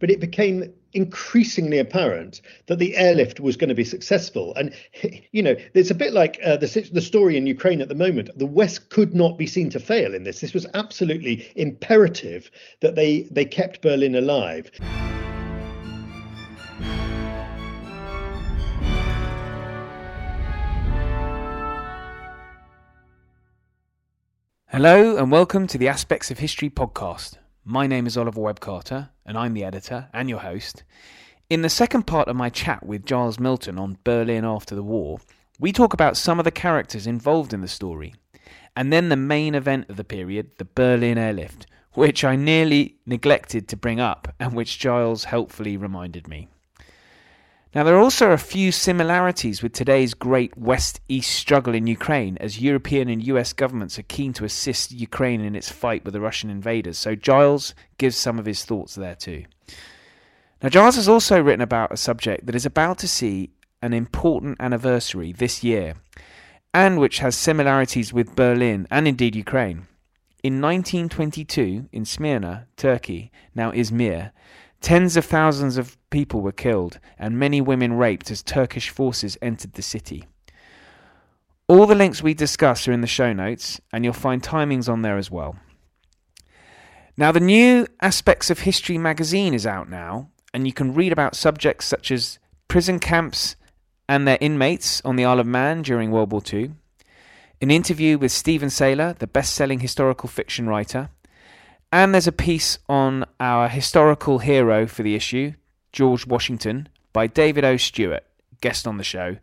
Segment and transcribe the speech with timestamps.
[0.00, 4.52] but it became increasingly apparent that the airlift was going to be successful.
[4.56, 4.74] And
[5.30, 8.30] you know, it's a bit like uh, the the story in Ukraine at the moment.
[8.36, 10.40] The West could not be seen to fail in this.
[10.40, 12.50] This was absolutely imperative
[12.80, 14.70] that they they kept Berlin alive.
[24.68, 27.36] Hello, and welcome to the Aspects of History podcast.
[27.64, 30.82] My name is Oliver Webb Carter, and I'm the editor and your host.
[31.48, 35.20] In the second part of my chat with Giles Milton on Berlin after the war,
[35.60, 38.12] we talk about some of the characters involved in the story,
[38.74, 43.68] and then the main event of the period, the Berlin airlift, which I nearly neglected
[43.68, 46.48] to bring up and which Giles helpfully reminded me.
[47.72, 52.36] Now, there are also a few similarities with today's great West East struggle in Ukraine,
[52.40, 56.20] as European and US governments are keen to assist Ukraine in its fight with the
[56.20, 56.98] Russian invaders.
[56.98, 59.44] So, Giles gives some of his thoughts there too.
[60.60, 64.56] Now, Giles has also written about a subject that is about to see an important
[64.60, 65.94] anniversary this year,
[66.74, 69.86] and which has similarities with Berlin and indeed Ukraine.
[70.42, 74.32] In 1922, in Smyrna, Turkey, now Izmir,
[74.80, 79.74] Tens of thousands of people were killed and many women raped as Turkish forces entered
[79.74, 80.26] the city.
[81.68, 85.02] All the links we discuss are in the show notes, and you'll find timings on
[85.02, 85.56] there as well.
[87.16, 91.36] Now, the new Aspects of History magazine is out now, and you can read about
[91.36, 93.54] subjects such as prison camps
[94.08, 96.72] and their inmates on the Isle of Man during World War II,
[97.60, 101.10] an interview with Steven Saylor, the best selling historical fiction writer,
[101.92, 105.54] and there's a piece on our historical hero for the issue,
[105.92, 107.76] George Washington, by David O.
[107.76, 108.24] Stewart,
[108.60, 109.36] guest on the show.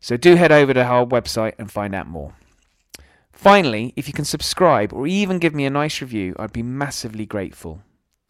[0.00, 2.34] So do head over to our website and find out more.
[3.32, 7.26] Finally, if you can subscribe or even give me a nice review, I'd be massively
[7.26, 7.82] grateful.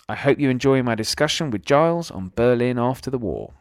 [0.08, 3.52] I hope you enjoy my discussion with Giles on Berlin after the war.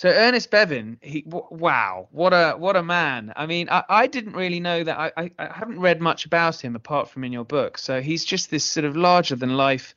[0.00, 3.34] So Ernest Bevin, he wow, what a what a man.
[3.36, 4.98] I mean, I, I didn't really know that.
[4.98, 7.76] I, I, I haven't read much about him apart from in your book.
[7.76, 9.94] So he's just this sort of larger than life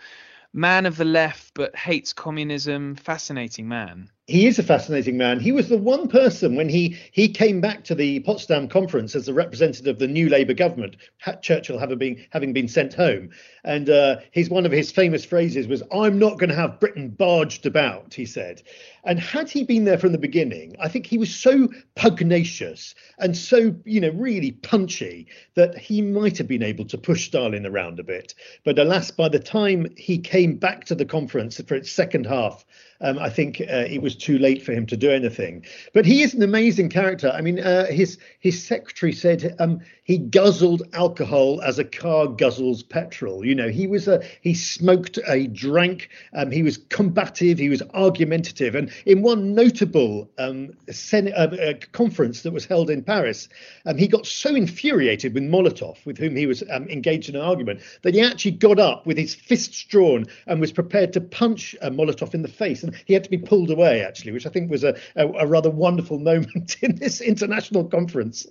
[0.52, 2.96] man of the left, but hates communism.
[2.96, 5.42] Fascinating man he is a fascinating man.
[5.42, 9.26] He was the one person when he he came back to the Potsdam conference as
[9.26, 10.96] the representative of the new Labour government,
[11.42, 13.32] Churchill having been having been sent home,
[13.66, 17.10] and uh, his one of his famous phrases was, "I'm not going to have Britain
[17.10, 18.62] barged about," he said.
[19.04, 23.36] And had he been there from the beginning, I think he was so pugnacious and
[23.36, 28.00] so you know really punchy that he might have been able to push Stalin around
[28.00, 28.36] a bit.
[28.64, 32.64] But alas, by the time he came back to the conference for its second half
[33.04, 35.66] um, I think uh, it was too late for him to do anything.
[35.94, 37.30] But he is an amazing character.
[37.30, 42.88] I mean, uh, his his secretary said um, he guzzled alcohol as a car guzzles
[42.88, 43.46] petrol.
[43.46, 47.82] You know, he was a he smoked, he drank, um, he was combative, he was
[47.94, 50.74] argumentative, and in one notable um,
[51.14, 53.48] uh, uh, conference that was held in Paris,
[53.86, 57.42] um, he got so infuriated with Molotov, with whom he was um, engaged in an
[57.42, 61.76] argument, that he actually got up with his fists drawn and was prepared to punch
[61.82, 64.50] uh, Molotov in the face, and he had to be pulled away actually, which I
[64.50, 68.46] think was a, a, a rather wonderful moment in this international conference.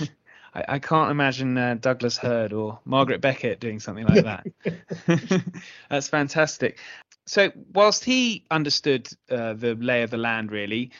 [0.54, 4.46] I, I can't imagine uh, Douglas Hurd or Margaret Beckett doing something like that.
[5.90, 6.78] That's fantastic.
[7.26, 10.92] So, whilst he understood uh, the lay of the land, really,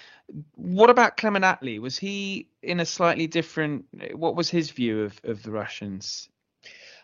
[0.55, 1.79] what about Clement Attlee?
[1.79, 3.85] Was he in a slightly different?
[4.15, 6.31] What was his view of, of the Russians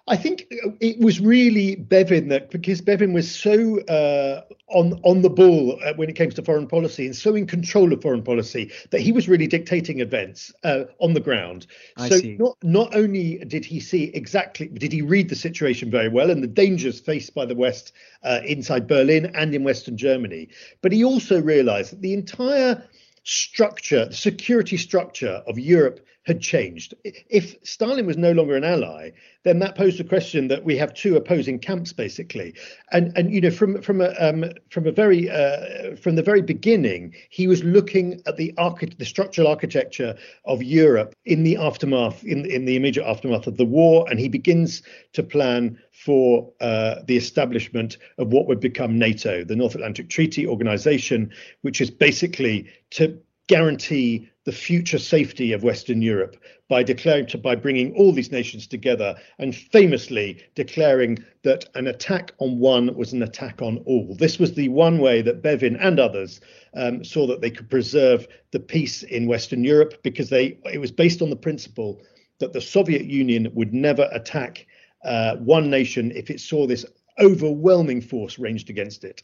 [0.09, 0.47] I think
[0.81, 5.93] it was really Bevin that because Bevin was so uh, on on the ball uh,
[5.94, 9.12] when it came to foreign policy and so in control of foreign policy that he
[9.12, 11.66] was really dictating events uh, on the ground.
[11.97, 12.37] I so see.
[12.39, 16.43] not not only did he see exactly did he read the situation very well and
[16.43, 20.49] the dangers faced by the West uh, inside Berlin and in Western Germany,
[20.83, 22.83] but he also realised that the entire
[23.25, 26.94] structure, the security structure of Europe had changed.
[27.28, 29.10] If Stalin was no longer an ally,
[29.42, 32.54] then that posed the question that we have two opposing camps basically.
[32.92, 36.42] And and you know from from a um, from a very uh, from the very
[36.42, 42.22] beginning, he was looking at the archi- the structural architecture of Europe in the aftermath
[42.24, 44.82] in in the immediate aftermath of the war, and he begins
[45.15, 50.47] to plan for uh, the establishment of what would become NATO, the North Atlantic Treaty
[50.47, 51.32] Organization,
[51.62, 53.18] which is basically to
[53.48, 56.37] guarantee the future safety of Western Europe
[56.69, 62.33] by declaring to, by bringing all these nations together and famously declaring that an attack
[62.39, 64.15] on one was an attack on all.
[64.19, 66.41] This was the one way that Bevin and others
[66.75, 70.92] um, saw that they could preserve the peace in Western Europe because they it was
[70.92, 72.01] based on the principle
[72.39, 74.66] that the Soviet Union would never attack
[75.04, 76.87] uh, one nation if it saw this
[77.21, 79.22] overwhelming force ranged against it.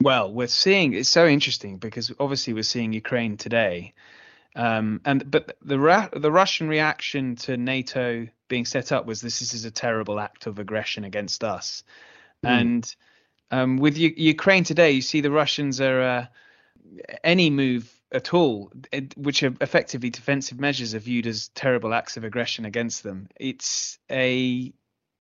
[0.00, 3.92] Well, we're seeing it's so interesting because obviously we're seeing Ukraine today,
[4.56, 9.52] um, and but the the Russian reaction to NATO being set up was this, this
[9.52, 11.82] is a terrible act of aggression against us,
[12.44, 12.48] mm.
[12.48, 12.96] and
[13.50, 16.26] um, with U- Ukraine today, you see the Russians are uh,
[17.22, 18.72] any move at all,
[19.16, 23.28] which are effectively defensive measures, are viewed as terrible acts of aggression against them.
[23.38, 24.72] It's a,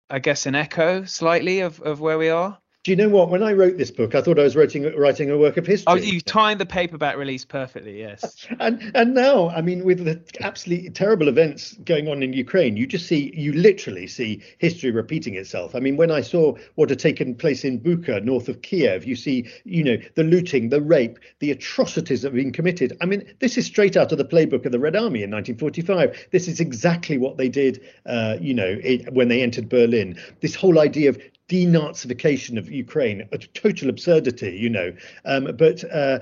[0.10, 2.58] I guess, an echo slightly of, of where we are.
[2.84, 3.30] Do you know what?
[3.30, 5.86] When I wrote this book, I thought I was writing writing a work of history.
[5.88, 8.48] Oh, you timed the paperback release perfectly, yes.
[8.60, 12.88] and and now, I mean, with the absolutely terrible events going on in Ukraine, you
[12.88, 15.76] just see, you literally see history repeating itself.
[15.76, 19.16] I mean, when I saw what had taken place in Bucha, north of Kiev, you
[19.16, 22.98] see, you know, the looting, the rape, the atrocities that have been committed.
[23.00, 26.30] I mean, this is straight out of the playbook of the Red Army in 1945.
[26.32, 30.20] This is exactly what they did, uh, you know, it, when they entered Berlin.
[30.40, 34.94] This whole idea of denazification of Ukraine, a total absurdity, you know.
[35.26, 36.20] Um, but uh,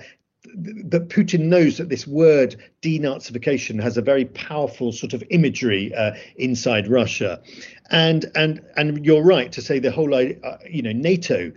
[0.56, 6.14] that Putin knows that this word denazification has a very powerful sort of imagery uh,
[6.38, 7.42] inside Russia,
[7.92, 11.52] and and and you're right to say the whole uh, you know NATO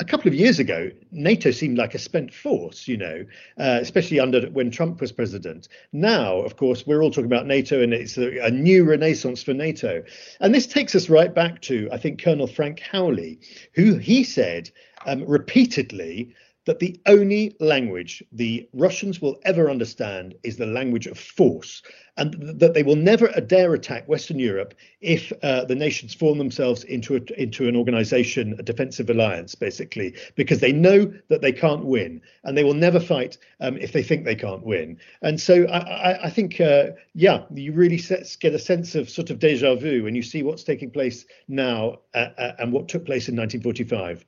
[0.00, 3.24] a couple of years ago, NATO seemed like a spent force, you know,
[3.58, 5.68] uh, especially under when Trump was president.
[5.92, 9.52] Now, of course, we're all talking about NATO and it's a, a, new renaissance for
[9.52, 10.02] NATO.
[10.40, 13.38] And this takes us right back to, I think, Colonel Frank Howley,
[13.74, 14.70] who he said
[15.04, 16.34] um, repeatedly
[16.66, 21.82] that the only language the Russians will ever understand is the language of force,
[22.16, 26.36] and th- that they will never dare attack Western Europe if uh, the nations form
[26.36, 31.52] themselves into a, into an organization, a defensive alliance, basically, because they know that they
[31.52, 34.98] can't win, and they will never fight um, if they think they can't win.
[35.22, 38.00] And so I, I, I think, uh, yeah, you really
[38.40, 42.00] get a sense of sort of deja vu when you see what's taking place now
[42.14, 44.26] uh, uh and what took place in 1945.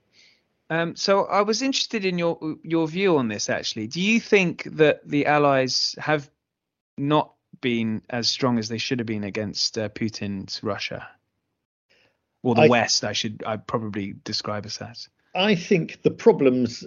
[0.72, 3.50] Um, so I was interested in your your view on this.
[3.50, 6.30] Actually, do you think that the Allies have
[6.96, 11.06] not been as strong as they should have been against uh, Putin's Russia,
[12.42, 13.04] or the I, West?
[13.04, 15.06] I should I probably describe as that.
[15.34, 16.84] I think the problems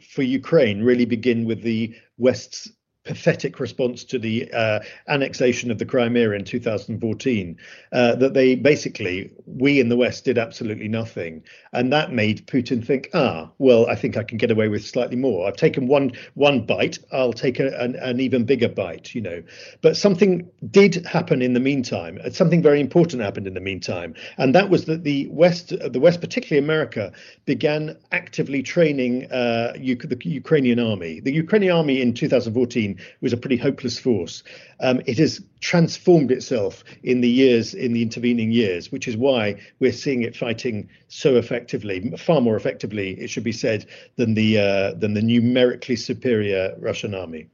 [0.00, 2.70] for Ukraine really begin with the West's
[3.04, 7.56] pathetic response to the uh, annexation of the Crimea in 2014
[7.92, 11.42] uh, that they basically, we in the West did absolutely nothing.
[11.74, 15.16] And that made Putin think, ah, well, I think I can get away with slightly
[15.16, 15.46] more.
[15.46, 19.42] I've taken one one bite, I'll take a, an, an even bigger bite, you know.
[19.82, 22.18] But something did happen in the meantime.
[22.32, 24.14] Something very important happened in the meantime.
[24.38, 27.12] And that was that the West, the West, particularly America,
[27.44, 31.20] began actively training uh, the Ukrainian army.
[31.20, 34.42] The Ukrainian army in 2014 was a pretty hopeless force.
[34.80, 39.60] Um, it has transformed itself in the years, in the intervening years, which is why
[39.80, 43.86] we're seeing it fighting so effectively, far more effectively, it should be said,
[44.16, 47.48] than the uh, than the numerically superior Russian army.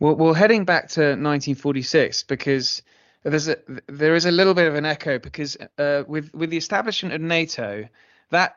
[0.00, 2.82] Well, well, heading back to 1946, because
[3.22, 3.56] there's a
[3.86, 7.20] there is a little bit of an echo because uh, with with the establishment of
[7.20, 7.88] NATO,
[8.30, 8.56] that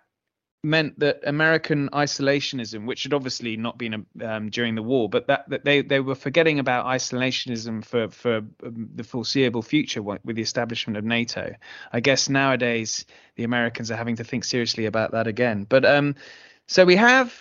[0.66, 5.48] meant that American isolationism, which had obviously not been um, during the war, but that,
[5.50, 10.42] that they, they were forgetting about isolationism for, for um, the foreseeable future with the
[10.42, 11.54] establishment of NATO.
[11.94, 15.66] I guess nowadays the Americans are having to think seriously about that again.
[15.70, 16.16] But um,
[16.68, 17.34] so we have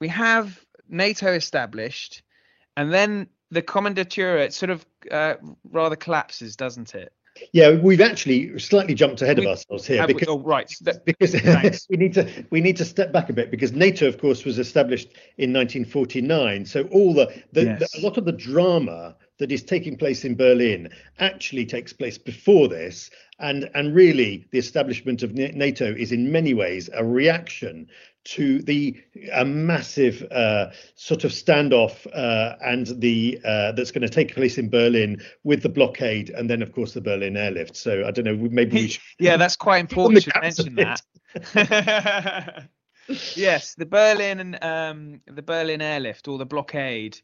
[0.00, 2.22] we have NATO established,
[2.76, 5.34] and then the Kommandantur sort of uh,
[5.64, 7.12] rather collapses, doesn't it?
[7.52, 10.72] Yeah, we've actually slightly jumped ahead we, of ourselves here because, oh, right.
[11.04, 11.32] because
[11.90, 14.58] we need to we need to step back a bit because NATO, of course, was
[14.58, 15.08] established
[15.38, 16.66] in 1949.
[16.66, 17.92] So all the, the, yes.
[17.92, 22.18] the a lot of the drama that is taking place in Berlin actually takes place
[22.18, 27.88] before this, and and really the establishment of NATO is in many ways a reaction
[28.24, 29.02] to the
[29.32, 34.58] a massive uh, sort of standoff uh, and the uh, that's going to take place
[34.58, 37.76] in Berlin with the blockade and then of course the Berlin airlift.
[37.76, 39.02] So I don't know, maybe we should.
[39.18, 40.24] yeah, that's quite important.
[40.24, 41.02] to mention that.
[43.34, 47.20] yes, the Berlin and um, the Berlin airlift or the blockade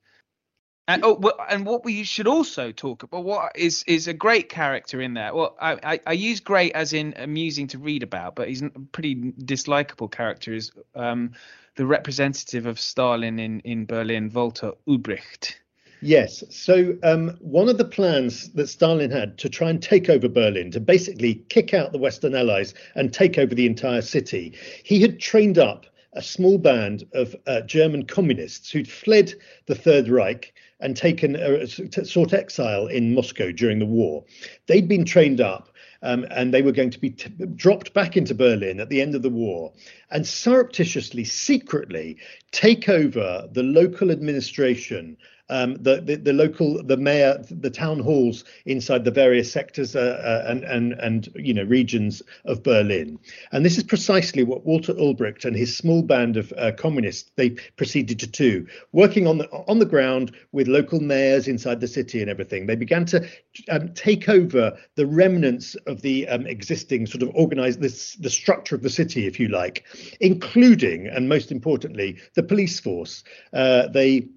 [0.89, 5.01] and, oh, and what we should also talk about what is is a great character
[5.01, 5.35] in there.
[5.35, 8.71] Well, I, I, I use great as in amusing to read about, but he's a
[8.93, 9.15] pretty
[9.45, 10.55] dislikable character.
[10.55, 11.33] Is um,
[11.77, 15.57] the representative of Stalin in in Berlin, Walter Ulbricht.
[16.01, 16.45] Yes.
[16.51, 20.71] So um, one of the plans that Stalin had to try and take over Berlin,
[20.71, 24.55] to basically kick out the Western Allies and take over the entire city,
[24.85, 29.35] he had trained up a small band of uh, German communists who'd fled
[29.67, 34.25] the Third Reich and taken uh, sought exile in Moscow during the war.
[34.67, 35.71] They'd been trained up
[36.03, 39.15] um, and they were going to be t- dropped back into Berlin at the end
[39.15, 39.73] of the war
[40.11, 42.17] and surreptitiously, secretly
[42.53, 45.17] take over the local administration
[45.51, 50.21] um, the, the, the local the mayor the town halls inside the various sectors uh,
[50.23, 53.19] uh, and and and you know regions of Berlin.
[53.53, 57.51] And this is precisely what Walter Ulbricht and his small band of uh, communists they
[57.77, 62.21] proceeded to do working on the on the ground with local mayors inside the city
[62.21, 62.67] and everything.
[62.67, 63.27] They began to
[63.71, 68.75] um, take over the remnants of the um, existing sort of organized this the structure
[68.75, 69.85] of the city if you like
[70.21, 73.25] including and most importantly the police force.
[73.53, 74.29] Uh, they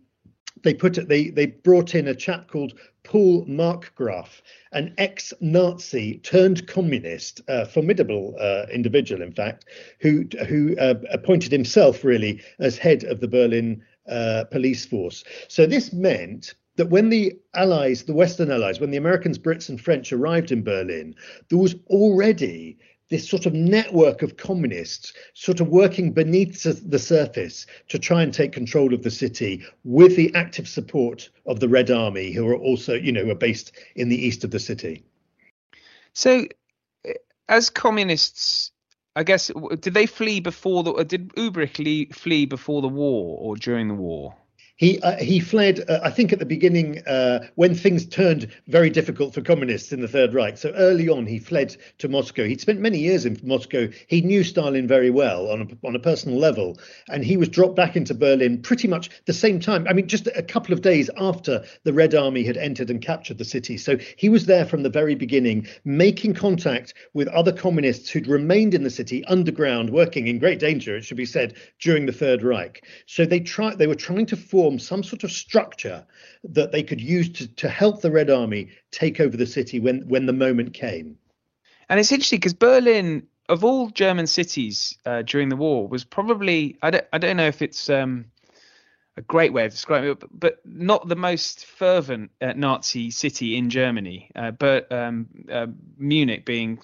[0.64, 4.42] they put it, they they brought in a chap called Paul Markgraf,
[4.72, 9.66] an ex-Nazi turned communist, uh, formidable uh, individual, in fact,
[10.00, 15.24] who who uh, appointed himself really as head of the Berlin uh, police force.
[15.48, 19.80] So this meant that when the Allies, the Western Allies, when the Americans, Brits, and
[19.80, 21.16] French arrived in Berlin,
[21.50, 22.78] there was already
[23.12, 28.34] this sort of network of communists sort of working beneath the surface to try and
[28.34, 32.56] take control of the city with the active support of the Red Army, who are
[32.56, 35.04] also, you know, are based in the east of the city.
[36.14, 36.48] So,
[37.06, 37.14] eh,
[37.50, 38.72] as communists,
[39.18, 39.52] I guess,
[39.82, 41.04] did they flee before the?
[41.04, 44.36] Did Ulbricht flee before the war or during the war?
[44.82, 48.90] He uh, he fled, uh, I think, at the beginning uh, when things turned very
[48.90, 50.58] difficult for communists in the Third Reich.
[50.58, 52.46] So early on, he fled to Moscow.
[52.46, 53.90] He'd spent many years in Moscow.
[54.08, 57.76] He knew Stalin very well on a, on a personal level, and he was dropped
[57.76, 59.86] back into Berlin pretty much the same time.
[59.88, 63.38] I mean, just a couple of days after the Red Army had entered and captured
[63.38, 63.78] the city.
[63.78, 68.74] So he was there from the very beginning, making contact with other communists who'd remained
[68.74, 72.42] in the city underground, working in great danger, it should be said, during the Third
[72.42, 72.84] Reich.
[73.06, 73.78] So they tried.
[73.78, 76.06] They were trying to form form some sort of structure
[76.44, 80.08] that they could use to, to help the Red Army take over the city when,
[80.08, 81.18] when the moment came.
[81.90, 86.78] And it's interesting because Berlin, of all German cities uh, during the war, was probably
[86.82, 88.26] I don't I don't know if it's um,
[89.18, 93.58] a great way of describing it, but, but not the most fervent uh, Nazi city
[93.58, 96.80] in Germany, uh, but um, uh, Munich being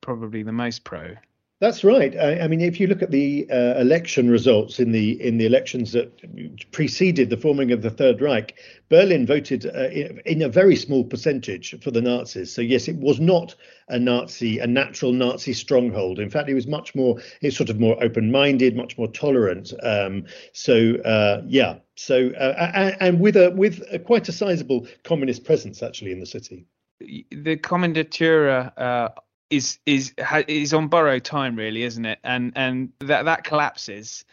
[0.00, 1.14] probably the most pro.
[1.60, 2.16] That's right.
[2.16, 5.46] I, I, mean, if you look at the uh, election results in the in the
[5.46, 8.54] elections that preceded the forming of the Third Reich,
[8.88, 9.88] Berlin voted uh,
[10.24, 12.52] in, a very small percentage for the Nazis.
[12.52, 13.56] So yes, it was not
[13.88, 16.20] a Nazi, a natural Nazi stronghold.
[16.20, 19.72] In fact, it was much more, it's sort of more open-minded, much more tolerant.
[19.82, 25.42] Um, so uh, yeah, so uh, and with a with a, quite a sizable communist
[25.42, 26.66] presence actually in the city.
[27.00, 29.08] The Kommandantur uh,
[29.50, 30.12] is is
[30.46, 32.18] is on borrowed time really isn't it?
[32.24, 34.24] And and that that collapses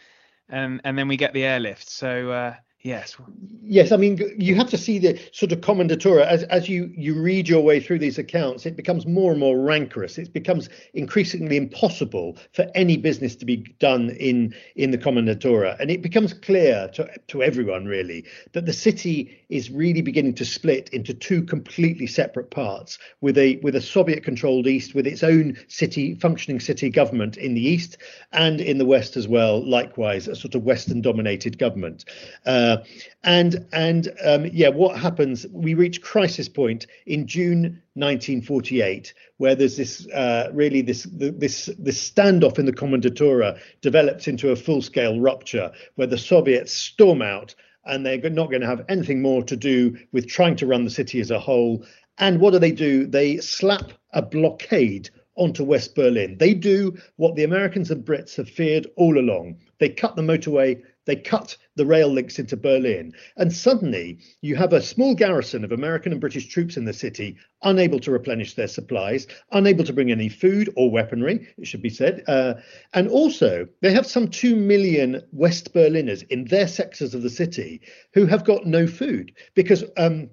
[0.48, 1.88] and and then we get the airlift.
[1.88, 2.54] So uh,
[2.86, 3.16] Yes.
[3.64, 7.20] Yes, I mean you have to see the sort of Kommandantur as as you you
[7.20, 8.64] read your way through these accounts.
[8.64, 10.18] It becomes more and more rancorous.
[10.18, 15.90] It becomes increasingly impossible for any business to be done in in the Kommandantur, and
[15.90, 20.88] it becomes clear to to everyone really that the city is really beginning to split
[20.90, 26.14] into two completely separate parts, with a with a Soviet-controlled east with its own city
[26.14, 27.98] functioning city government in the east,
[28.30, 29.68] and in the west as well.
[29.68, 32.04] Likewise, a sort of Western-dominated government.
[32.46, 32.75] Um,
[33.24, 35.46] And and um, yeah, what happens?
[35.52, 42.10] We reach crisis point in June 1948, where there's this uh, really this this this
[42.10, 47.54] standoff in the Kommandantur develops into a full-scale rupture, where the Soviets storm out
[47.86, 50.90] and they're not going to have anything more to do with trying to run the
[50.90, 51.84] city as a whole.
[52.18, 53.06] And what do they do?
[53.06, 56.36] They slap a blockade onto West Berlin.
[56.38, 59.58] They do what the Americans and Brits have feared all along.
[59.78, 64.72] They cut the motorway they cut the rail links into Berlin, and suddenly you have
[64.72, 68.68] a small garrison of American and British troops in the city, unable to replenish their
[68.68, 72.22] supplies, unable to bring any food or weaponry, it should be said.
[72.28, 72.54] Uh,
[72.94, 77.80] and also, they have some 2 million West Berliners in their sectors of the city
[78.12, 80.30] who have got no food because um,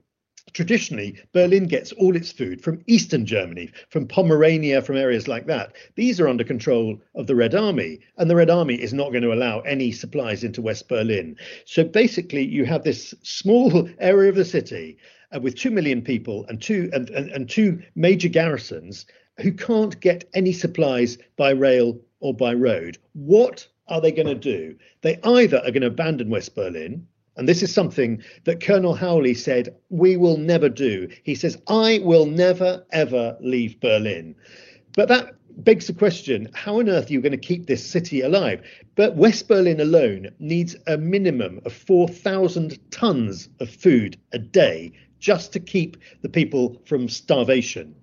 [0.52, 5.74] traditionally, Berlin gets all its food from eastern Germany, from Pomerania, from areas like that.
[5.96, 9.24] These are under control of the Red Army, and the Red Army is not going
[9.24, 11.36] to allow any supplies into West Berlin.
[11.66, 14.98] So basically, you have this small area of the city
[15.36, 19.06] uh, with two million people and two and, and, and two major garrisons
[19.40, 22.98] who can't get any supplies by rail or by road.
[23.14, 24.76] What are they going to do?
[25.02, 29.34] They either are going to abandon West Berlin And this is something that Colonel Howley
[29.34, 31.10] said, we will never do.
[31.24, 34.36] He says, I will never, ever leave Berlin.
[34.96, 38.22] But that begs the question how on earth are you going to keep this city
[38.22, 38.62] alive?
[38.96, 45.54] But West Berlin alone needs a minimum of 4,000 tons of food a day just
[45.54, 47.96] to keep the people from starvation.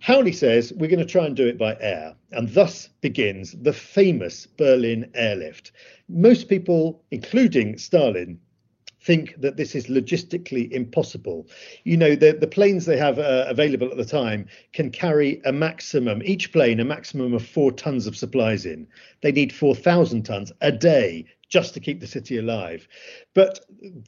[0.00, 3.72] Howley says we're going to try and do it by air, and thus begins the
[3.72, 5.70] famous Berlin airlift.
[6.08, 8.40] Most people, including Stalin,
[9.02, 11.48] think that this is logistically impossible.
[11.84, 15.52] You know, the, the planes they have uh, available at the time can carry a
[15.52, 18.86] maximum, each plane, a maximum of four tons of supplies in.
[19.20, 22.88] They need 4,000 tons a day just to keep the city alive.
[23.34, 23.60] But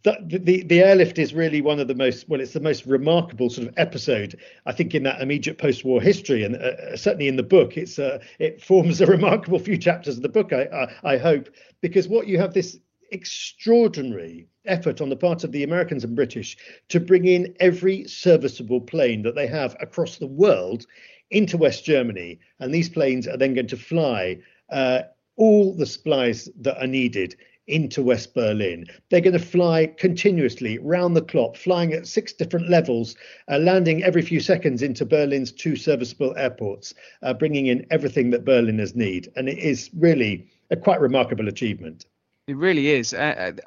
[0.03, 3.51] the, the, the airlift is really one of the most well, it's the most remarkable
[3.51, 7.43] sort of episode I think in that immediate post-war history, and uh, certainly in the
[7.43, 10.55] book, it's uh, it forms a remarkable few chapters of the book.
[10.55, 10.63] I,
[11.05, 11.51] I I hope
[11.83, 12.79] because what you have this
[13.15, 16.57] extraordinary effort on the part of the Americans and British
[16.89, 20.85] to bring in every serviceable plane that they have across the world
[21.31, 22.41] into West Germany.
[22.59, 24.39] And these planes are then going to fly
[24.71, 25.03] uh,
[25.37, 28.85] all the supplies that are needed into West Berlin.
[29.09, 33.17] They're going to fly continuously round the clock, flying at six different levels,
[33.51, 36.93] uh, landing every few seconds into Berlin's two serviceable airports,
[37.23, 39.31] uh, bringing in everything that Berliners need.
[39.37, 42.05] And it is really a quite remarkable achievement.
[42.47, 43.63] It really is, and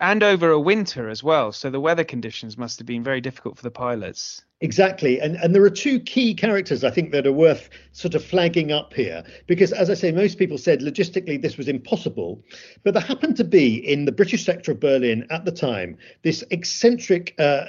[0.00, 1.52] and over a winter as well.
[1.52, 4.44] So the weather conditions must have been very difficult for the pilots.
[4.60, 8.24] Exactly, and and there are two key characters I think that are worth sort of
[8.24, 12.42] flagging up here because, as I say, most people said logistically this was impossible,
[12.82, 16.42] but there happened to be in the British sector of Berlin at the time this
[16.50, 17.34] eccentric.
[17.38, 17.66] Uh,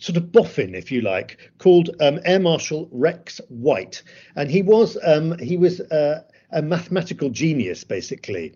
[0.00, 4.02] sort of boffin, if you like, called um, Air Marshal Rex Waite,
[4.34, 8.54] and he was um, he was uh, a mathematical genius, basically.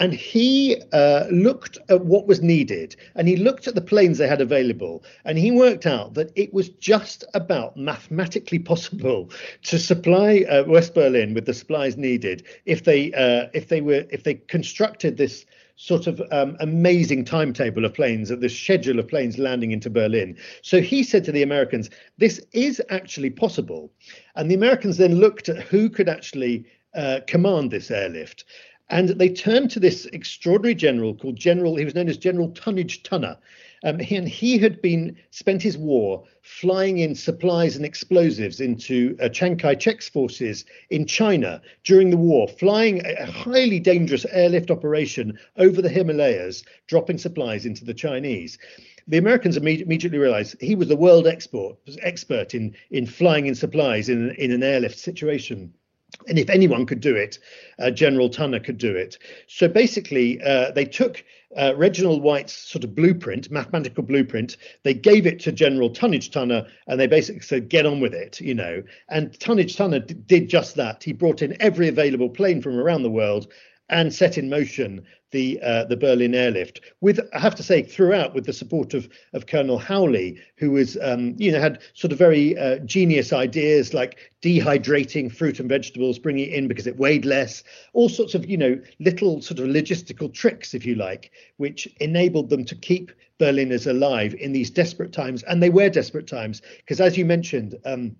[0.00, 4.26] And he uh, looked at what was needed and he looked at the planes they
[4.26, 9.30] had available and he worked out that it was just about mathematically possible
[9.64, 14.04] to supply uh, West Berlin with the supplies needed if they uh, if they were
[14.10, 15.44] if they constructed this
[15.76, 20.36] sort of um, amazing timetable of planes, the schedule of planes landing into Berlin.
[20.60, 21.88] So he said to the Americans,
[22.18, 23.90] this is actually possible.
[24.36, 28.44] And the Americans then looked at who could actually uh, command this airlift.
[28.90, 33.04] And they turned to this extraordinary general called General, he was known as General Tonnage
[33.04, 33.36] Tunner.
[33.84, 39.16] Um, he, and he had been spent his war flying in supplies and explosives into
[39.22, 45.38] uh, Chiang Kai-shek's forces in China during the war, flying a highly dangerous airlift operation
[45.56, 48.58] over the Himalayas, dropping supplies into the Chinese.
[49.06, 54.08] The Americans immediately realized he was the world export expert in in flying in supplies
[54.08, 55.72] in in an airlift situation.
[56.28, 57.38] And if anyone could do it,
[57.78, 59.18] uh, General Tunner could do it.
[59.46, 61.24] So basically, uh, they took
[61.56, 66.68] uh, Reginald Waite's sort of blueprint, mathematical blueprint, they gave it to General Tonnage Tunner,
[66.86, 68.82] and they basically said, get on with it, you know.
[69.08, 71.02] And Tonnage Tunner d- did just that.
[71.02, 73.52] He brought in every available plane from around the world
[73.90, 76.80] and set in motion the uh, the Berlin airlift.
[77.00, 80.96] With I have to say, throughout with the support of of Colonel Howley, who was
[81.02, 86.18] um, you know had sort of very uh, genius ideas like dehydrating fruit and vegetables,
[86.18, 89.66] bringing it in because it weighed less, all sorts of you know little sort of
[89.66, 95.12] logistical tricks, if you like, which enabled them to keep Berliners alive in these desperate
[95.12, 97.78] times, and they were desperate times because, as you mentioned.
[97.84, 98.16] Um,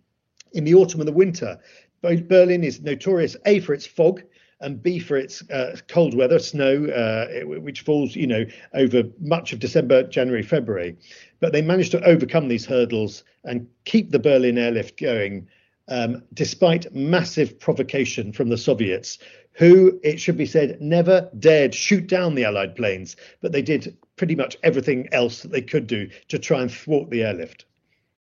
[0.53, 1.61] in the autumn and the winter,
[2.03, 4.23] Berlin is notorious A for its fog,
[4.61, 8.45] and B for its uh, cold weather, snow, uh, which falls, you know,
[8.75, 10.97] over much of December, January, February.
[11.41, 15.49] But they managed to overcome these hurdles and keep the Berlin airlift going,
[15.89, 19.19] um, despite massive provocation from the Soviets,
[19.53, 23.97] who, it should be said, never dared shoot down the Allied planes, but they did
[24.17, 27.65] pretty much everything else that they could do to try and thwart the airlift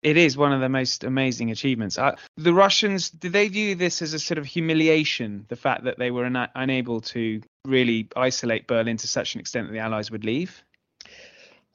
[0.04, 1.98] it is one of the most amazing achievements.
[1.98, 5.98] Uh, the Russians, did they view this as a sort of humiliation, the fact that
[5.98, 10.10] they were una- unable to really isolate Berlin to such an extent that the Allies
[10.10, 10.62] would leave?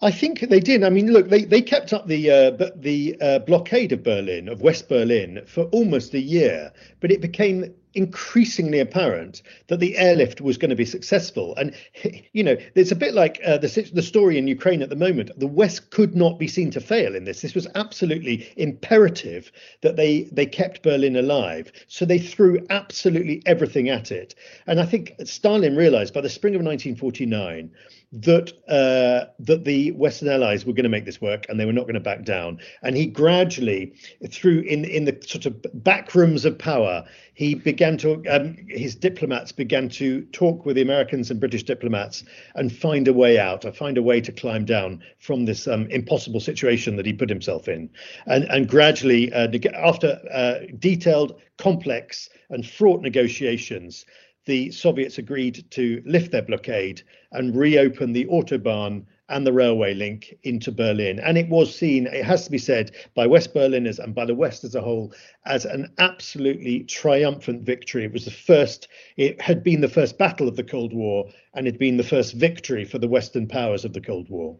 [0.02, 0.84] I think they did.
[0.84, 4.62] I mean, look, they, they kept up the uh, the uh, blockade of Berlin, of
[4.62, 10.58] West Berlin, for almost a year, but it became increasingly apparent that the airlift was
[10.58, 11.56] going to be successful.
[11.56, 11.76] And
[12.34, 15.32] you know, it's a bit like uh, the the story in Ukraine at the moment.
[15.38, 17.42] The West could not be seen to fail in this.
[17.42, 21.72] This was absolutely imperative that they they kept Berlin alive.
[21.88, 24.36] So they threw absolutely everything at it.
[24.68, 27.72] And I think Stalin realized by the spring of 1949
[28.12, 31.74] that uh, that the Western Allies were going to make this work and they were
[31.74, 32.60] not going to back down.
[32.82, 33.94] And he gradually,
[34.32, 38.96] through in in the sort of back rooms of power, he began to um, his
[38.96, 42.24] diplomats began to talk with the Americans and British diplomats
[42.56, 45.86] and find a way out, or find a way to climb down from this um,
[45.92, 47.90] impossible situation that he put himself in.
[48.26, 54.06] And and gradually, uh, after uh, detailed, complex, and fraught negotiations
[54.50, 60.36] the Soviets agreed to lift their blockade and reopen the autobahn and the railway link
[60.42, 61.20] into Berlin.
[61.20, 64.34] And it was seen, it has to be said, by West Berliners and by the
[64.34, 65.14] West as a whole
[65.46, 68.06] as an absolutely triumphant victory.
[68.06, 71.68] It was the first, it had been the first battle of the Cold War and
[71.68, 74.58] had been the first victory for the Western powers of the Cold War.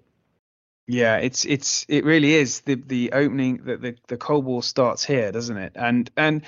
[0.86, 5.06] Yeah, it's it's it really is the the opening the, the the Cold War starts
[5.06, 5.72] here, doesn't it?
[5.76, 6.44] And and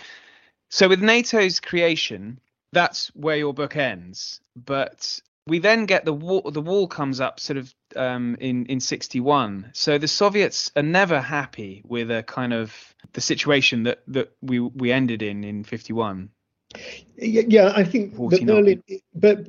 [0.70, 2.40] so with NATO's creation,
[2.72, 4.40] that's where your book ends.
[4.56, 6.50] But we then get the wall.
[6.52, 9.72] The wall comes up sort of um, in in '61.
[9.74, 12.74] So the Soviets are never happy with a kind of
[13.14, 16.30] the situation that that we we ended in in '51.
[17.18, 18.82] Yeah, I think Berlin,
[19.14, 19.46] but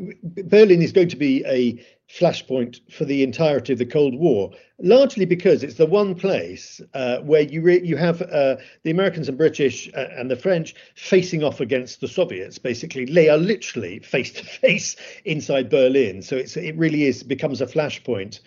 [0.49, 5.25] Berlin is going to be a flashpoint for the entirety of the Cold War, largely
[5.25, 9.39] because it's the one place uh, where you re- you have uh, the Americans and
[9.39, 12.59] British uh, and the French facing off against the Soviets.
[12.59, 16.21] Basically, they are literally face to face inside Berlin.
[16.21, 18.41] So it's it really is becomes a flashpoint.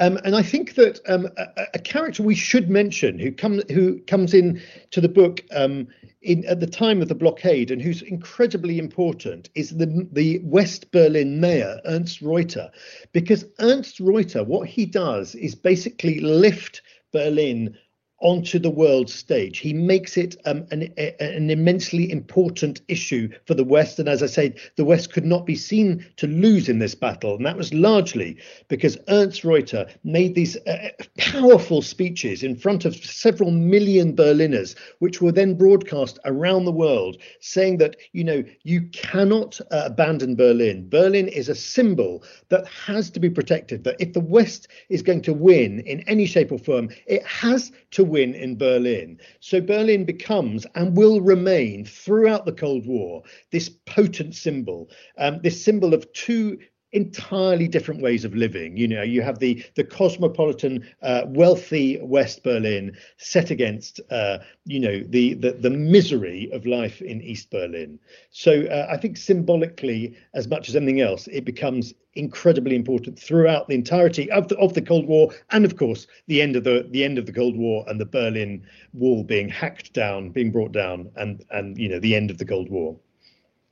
[0.00, 4.00] Um, and I think that um, a, a, character we should mention who comes who
[4.00, 4.60] comes in
[4.92, 5.88] to the book um,
[6.22, 10.90] in at the time of the blockade and who's incredibly important is the the West
[10.90, 12.70] Berlin mayor Ernst Reuter,
[13.12, 16.80] because Ernst Reuter what he does is basically lift
[17.12, 17.76] Berlin
[18.20, 19.58] onto the world stage.
[19.58, 23.98] He makes it um, an, a, an, immensely important issue for the West.
[23.98, 27.36] And as I said, the West could not be seen to lose in this battle.
[27.36, 28.36] And that was largely
[28.68, 35.22] because Ernst Reuter made these uh, powerful speeches in front of several million Berliners, which
[35.22, 40.88] were then broadcast around the world, saying that, you know, you cannot uh, abandon Berlin.
[40.90, 45.22] Berlin is a symbol that has to be protected, that if the West is going
[45.22, 49.18] to win in any shape or form, it has to win in Berlin.
[49.40, 55.64] So Berlin becomes and will remain throughout the Cold War this potent symbol, um, this
[55.64, 56.58] symbol of two
[56.92, 58.76] entirely different ways of living.
[58.76, 64.80] You know, you have the the cosmopolitan, uh, wealthy West Berlin set against, uh, you
[64.80, 67.98] know, the, the the misery of life in East Berlin.
[68.30, 73.68] So uh, I think symbolically, as much as anything else, it becomes incredibly important throughout
[73.68, 76.88] the entirety of the of the Cold War, and of course the end of the
[76.90, 80.72] the end of the Cold War and the Berlin Wall being hacked down, being brought
[80.72, 82.96] down, and and you know the end of the Cold War.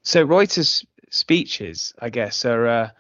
[0.03, 2.91] So Reuter's speeches, I guess, are uh,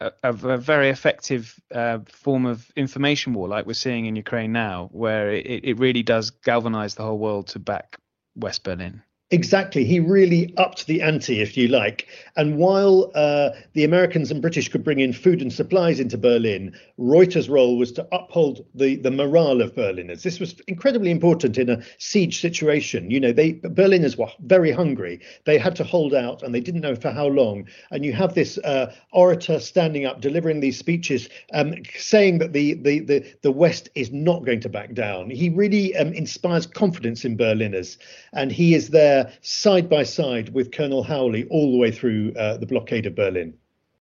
[0.00, 4.88] a, a, very effective uh, form of information war, like we're seeing in Ukraine now,
[4.92, 7.98] where it, it really does galvanize the whole world to back
[8.34, 9.02] West Berlin.
[9.34, 9.84] Exactly.
[9.84, 12.06] He really upped the ante, if you like.
[12.36, 16.72] And while uh, the Americans and British could bring in food and supplies into Berlin,
[16.98, 20.22] Reuter's role was to uphold the, the morale of Berliners.
[20.22, 23.10] This was incredibly important in a siege situation.
[23.10, 25.18] You know, they Berliners were very hungry.
[25.46, 27.66] They had to hold out and they didn't know for how long.
[27.90, 32.74] And you have this uh, orator standing up, delivering these speeches, um, saying that the,
[32.74, 35.28] the, the, the West is not going to back down.
[35.28, 37.98] He really um, inspires confidence in Berliners.
[38.32, 42.56] And he is there side by side with Colonel Howley all the way through uh,
[42.56, 43.54] the blockade of Berlin.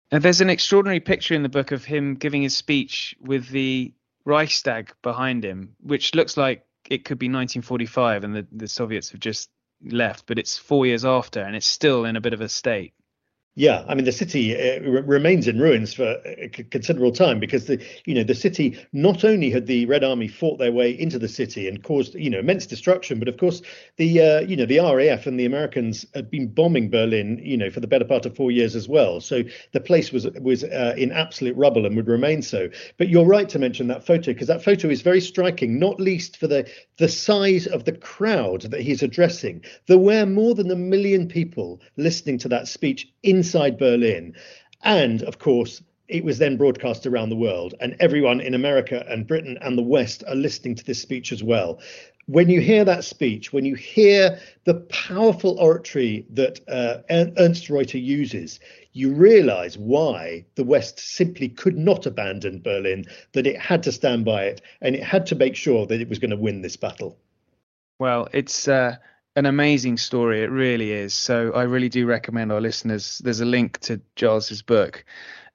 [0.10, 3.94] There's an extraordinary picture in the book of him giving his speech with the
[4.26, 9.20] Reichstag behind him, which looks like it could be 1945 and the, the Soviets have
[9.20, 9.50] just
[9.84, 12.94] left, but it's four years after and it's still in a bit of a state.
[13.60, 17.84] Yeah, I mean the city uh, remains in ruins for a considerable time because the
[18.06, 21.28] you know the city not only had the Red Army fought their way into the
[21.28, 23.64] city and caused you know immense destruction, but of course
[23.96, 27.72] the uh, you know the RAF and the Americans had been bombing Berlin you know
[27.72, 29.20] for the better part of four years as well.
[29.20, 29.42] So
[29.72, 32.70] the place was was uh, in absolute rubble and would remain so.
[33.00, 36.38] But you're right to mention that photo because that photo is very striking, not least
[36.38, 39.64] for the the size of the crowd that he's addressing.
[39.88, 44.36] There were more than a million people listening to that speech in inside Berlin.
[44.84, 49.26] And of course, it was then broadcast around the world, and everyone in America and
[49.26, 51.80] Britain and the West are listening to this speech as well.
[52.26, 57.98] When you hear that speech, when you hear the powerful oratory that uh, Ernst Reuter
[57.98, 58.60] uses,
[58.92, 64.26] you realize why the West simply could not abandon Berlin, that it had to stand
[64.26, 66.76] by it, and it had to make sure that it was going to win this
[66.76, 67.18] battle.
[67.98, 68.68] Well, it's.
[68.68, 68.98] Uh
[69.38, 70.42] an amazing story.
[70.42, 71.14] It really is.
[71.14, 73.22] So I really do recommend our listeners.
[73.24, 75.06] There's a link to Giles's book.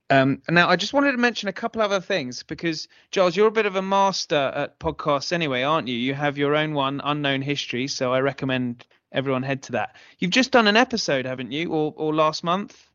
[0.08, 3.50] Um, now, I just wanted to mention a couple other things because, Giles, you're a
[3.52, 5.96] bit of a master at podcasts anyway, aren't you?
[5.96, 9.96] You have your own one, Unknown History, so I recommend everyone head to that.
[10.18, 12.88] You've just done an episode, haven't you, or, or last month?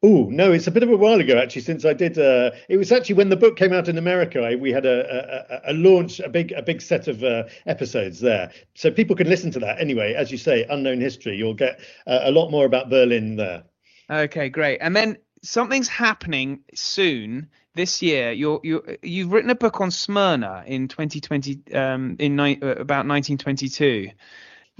[0.00, 1.62] Oh no, it's a bit of a while ago actually.
[1.62, 4.40] Since I did, uh, it was actually when the book came out in America.
[4.42, 8.20] I, we had a, a, a, launch, a big a big set of uh, episodes
[8.20, 9.80] there, so people can listen to that.
[9.80, 11.36] Anyway, as you say, unknown history.
[11.36, 13.64] You'll get uh, a lot more about Berlin there.
[14.08, 14.78] Okay, great.
[14.80, 18.30] And then something's happening soon this year.
[18.30, 23.06] You're you you've written a book on Smyrna in 2020, um, in ni- uh, about
[23.06, 24.10] 1922.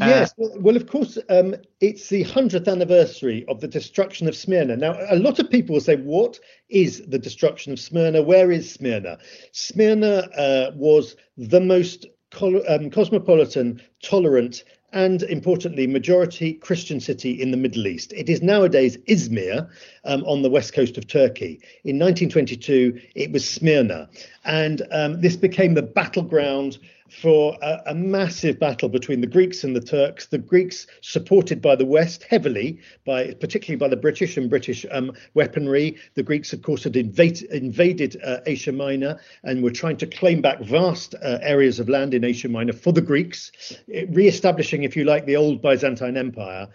[0.00, 4.36] Uh, yes, well, well, of course, um, it's the 100th anniversary of the destruction of
[4.36, 4.76] Smyrna.
[4.76, 8.22] Now, a lot of people will say, What is the destruction of Smyrna?
[8.22, 9.18] Where is Smyrna?
[9.50, 12.06] Smyrna uh, was the most
[12.40, 18.12] um, cosmopolitan, tolerant, and importantly, majority Christian city in the Middle East.
[18.14, 19.68] It is nowadays Izmir
[20.04, 21.60] um, on the west coast of Turkey.
[21.84, 24.08] In 1922, it was Smyrna.
[24.44, 26.78] And um, this became the battleground
[27.10, 30.26] for a, a, massive battle between the Greeks and the Turks.
[30.26, 35.12] The Greeks, supported by the West heavily, by particularly by the British and British um,
[35.34, 35.96] weaponry.
[36.14, 40.40] The Greeks, of course, had invade, invaded uh, Asia Minor and were trying to claim
[40.40, 43.52] back vast uh, areas of land in Asia Minor for the Greeks,
[44.08, 46.68] re-establishing, if you like, the old Byzantine Empire.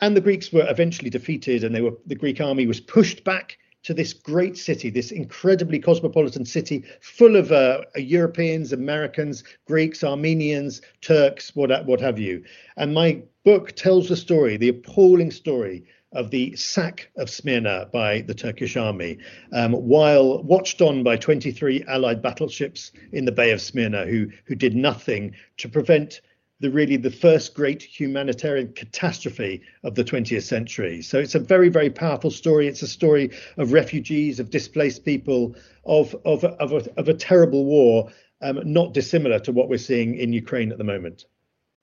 [0.00, 3.58] And the Greeks were eventually defeated, and they were the Greek army was pushed back
[3.84, 10.82] to this great city, this incredibly cosmopolitan city full of uh, Europeans, Americans, Greeks, Armenians,
[11.00, 12.42] Turks, what, what have you.
[12.76, 18.22] And my book tells the story, the appalling story of the sack of Smyrna by
[18.22, 19.18] the Turkish army,
[19.52, 24.54] um, while watched on by 23 Allied battleships in the Bay of Smyrna, who who
[24.54, 26.20] did nothing to prevent
[26.60, 31.02] the really the first great humanitarian catastrophe of the 20th century.
[31.02, 32.68] So it's a very very powerful story.
[32.68, 37.64] It's a story of refugees, of displaced people, of of of a, of a terrible
[37.64, 41.26] war, um, not dissimilar to what we're seeing in Ukraine at the moment.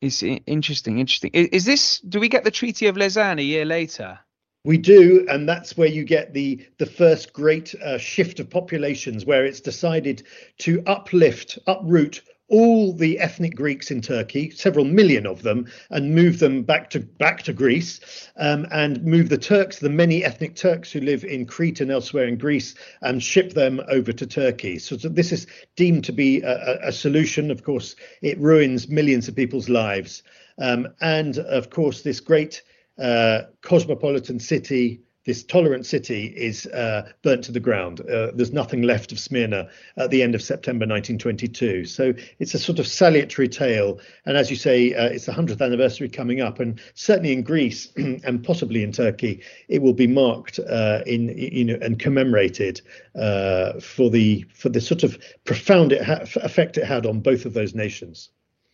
[0.02, 1.30] It's interesting, interesting.
[1.34, 2.00] Is this?
[2.00, 4.20] Do we get the Treaty of Lausanne a year later?
[4.64, 9.26] We do, and that's where you get the the first great uh, shift of populations,
[9.26, 10.24] where it's decided
[10.60, 16.40] to uplift, uproot all the ethnic Greeks in Turkey, several million of them, and move
[16.40, 20.92] them back to back to Greece, um, and move the Turks, the many ethnic Turks
[20.92, 24.78] who live in Crete and elsewhere in Greece, and ship them over to Turkey.
[24.80, 27.52] So, so this is deemed to be a, a, solution.
[27.52, 30.22] Of course, it ruins millions of people's lives,
[30.60, 32.62] um, and of course, this great
[33.00, 38.02] uh, cosmopolitan city this tolerant city is uh, burnt to the ground.
[38.02, 41.86] Uh, there's nothing left of Smyrna at the end of September 1922.
[41.86, 44.00] So it's a sort of salutary tale.
[44.26, 46.60] And as you say, uh, it's the 100th anniversary coming up.
[46.60, 51.66] And certainly in Greece and possibly in Turkey, it will be marked uh, in, you
[51.66, 52.82] know, and commemorated
[53.16, 57.46] uh, for the for the sort of profound it ha- effect it had on both
[57.46, 58.30] of those nations.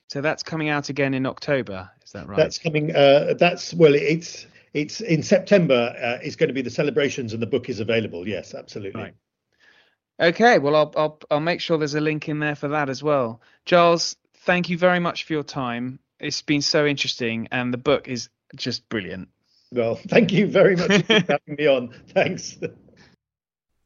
[0.09, 1.89] So that's coming out again in October.
[2.05, 2.37] Is that right?
[2.37, 2.95] That's coming.
[2.95, 5.95] Uh, that's well, it's it's in September.
[5.99, 8.27] Uh, it's going to be the celebrations, and the book is available.
[8.27, 9.01] Yes, absolutely.
[9.01, 9.15] Right.
[10.19, 13.01] Okay, well, I'll, I'll I'll make sure there's a link in there for that as
[13.01, 13.41] well.
[13.65, 15.99] Giles, thank you very much for your time.
[16.19, 19.29] It's been so interesting, and the book is just brilliant.
[19.71, 21.93] Well, thank you very much for having me on.
[22.09, 22.57] Thanks.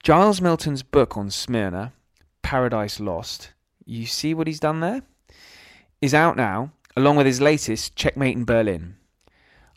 [0.04, 1.93] Giles Milton's book on Smyrna,
[2.41, 3.54] Paradise Lost.
[3.86, 5.04] You see what he's done there?
[6.01, 8.95] Is out now, along with his latest Checkmate in Berlin.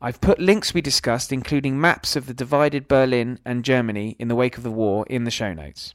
[0.05, 4.35] I've put links we discussed, including maps of the divided Berlin and Germany in the
[4.35, 5.95] wake of the war, in the show notes.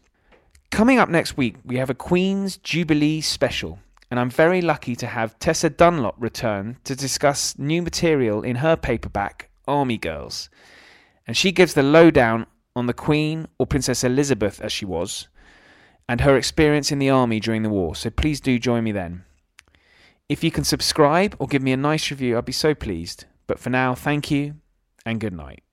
[0.72, 3.78] Coming up next week, we have a Queen's Jubilee special,
[4.10, 8.76] and I'm very lucky to have Tessa Dunlop return to discuss new material in her
[8.76, 10.50] paperback, Army Girls.
[11.28, 15.28] And she gives the lowdown on the Queen, or Princess Elizabeth as she was,
[16.08, 19.24] and her experience in the army during the war, so please do join me then.
[20.28, 23.26] If you can subscribe or give me a nice review, I'd be so pleased.
[23.50, 24.58] But for now, thank you
[25.08, 25.64] and good night.